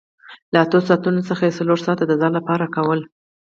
له 0.51 0.57
اتو 0.63 0.79
ساعتونو 0.87 1.21
څخه 1.29 1.41
یې 1.47 1.57
څلور 1.59 1.77
ساعته 1.85 2.03
د 2.07 2.13
ځان 2.21 2.31
لپاره 2.39 2.65
کول 2.75 2.99